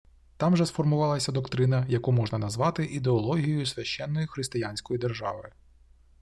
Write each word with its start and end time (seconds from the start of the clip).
Там 0.37 0.55
же 0.57 0.65
сформувалася 0.65 1.31
доктрина, 1.31 1.85
яку 1.89 2.11
можна 2.11 2.37
назвати 2.37 2.85
«ідеологією 2.85 3.65
священної 3.65 4.27
християнської 4.27 4.99
держави» 4.99 5.51